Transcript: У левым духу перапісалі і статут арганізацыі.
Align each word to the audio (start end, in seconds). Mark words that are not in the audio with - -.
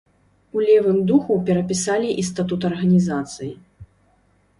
У 0.59 0.61
левым 0.67 0.97
духу 1.11 1.35
перапісалі 1.49 2.09
і 2.21 2.25
статут 2.29 2.65
арганізацыі. 2.71 3.51